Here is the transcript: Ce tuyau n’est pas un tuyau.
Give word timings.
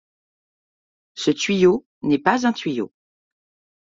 Ce 1.13 1.29
tuyau 1.29 1.85
n’est 2.01 2.17
pas 2.17 2.47
un 2.47 2.53
tuyau. 2.53 2.91